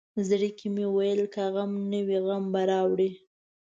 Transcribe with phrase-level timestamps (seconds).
[0.27, 3.11] زړه کې مې ویل که غم نه وي غم به راوړي.